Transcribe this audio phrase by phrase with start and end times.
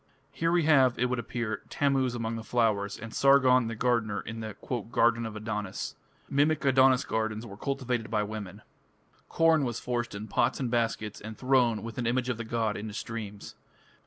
[0.31, 4.39] Here we have, it would appear, Tammuz among the flowers, and Sargon, the gardener, in
[4.39, 4.55] the
[4.91, 5.93] "Garden of Adonis".
[6.27, 8.63] Mimic Adonis gardens were cultivated by women.
[9.29, 12.43] Corn, &c., was forced in pots and baskets, and thrown, with an image of the
[12.43, 13.53] god, into streams.